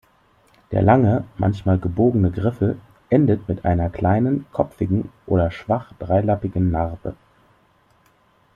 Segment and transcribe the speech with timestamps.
[0.71, 2.79] Der lange, manchmal gebogene Griffel
[3.11, 7.15] endet mit einer kleinen, kopfigen oder schwach dreilappigen Narbe.